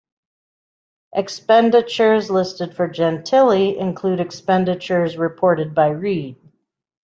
[1.13, 6.37] Expenditures listed for Gentili include expenditures reported by Reid.